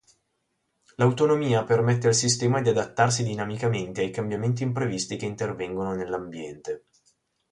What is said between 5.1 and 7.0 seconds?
che intervengono nell'ambiente.